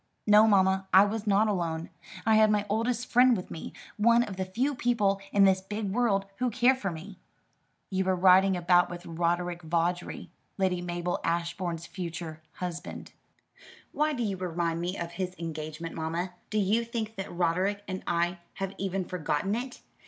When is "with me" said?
3.37-3.71